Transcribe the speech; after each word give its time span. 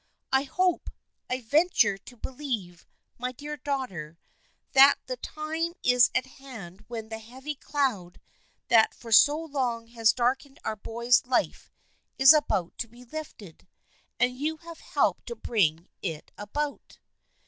I 0.31 0.45
hope, 0.45 0.89
I 1.29 1.41
venture 1.41 1.95
to 1.95 2.17
believe, 2.17 2.87
my 3.19 3.31
dear 3.31 3.55
daughter, 3.55 4.17
that 4.71 4.95
the 5.05 5.17
time 5.17 5.73
is 5.83 6.09
at 6.15 6.25
hand 6.25 6.83
when 6.87 7.09
the 7.09 7.19
heavy 7.19 7.53
cloud 7.53 8.19
that 8.69 8.95
for 8.95 9.11
so 9.11 9.39
long 9.39 9.85
has 9.89 10.11
dark 10.11 10.41
ened 10.41 10.57
our 10.65 10.75
boy's 10.75 11.23
life 11.27 11.69
is 12.17 12.33
about 12.33 12.75
to 12.79 12.87
be 12.87 13.05
lifted, 13.05 13.67
and 14.19 14.35
you 14.39 14.57
have 14.57 14.79
helped 14.79 15.27
to 15.27 15.35
bring 15.35 15.87
it 16.01 16.31
about." 16.35 16.97